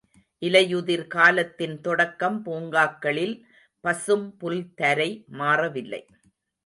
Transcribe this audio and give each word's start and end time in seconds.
இலையுதிர் 0.41 1.03
காலத்தின் 1.07 1.75
தொடக்கம் 1.81 2.39
பூங்காக்களில், 2.45 3.35
பசும் 3.83 4.27
புல் 4.37 4.73
தரை 4.73 5.09
மாறவில்லை. 5.33 6.01